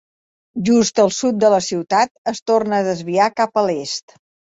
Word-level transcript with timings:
Just 0.69 1.01
al 1.03 1.11
sud 1.17 1.35
de 1.43 1.51
la 1.53 1.59
ciutat 1.65 2.13
es 2.31 2.41
torna 2.53 2.79
a 2.79 2.87
desviar 2.87 3.29
cap 3.41 3.61
a 3.63 3.65
l'est. 3.69 4.17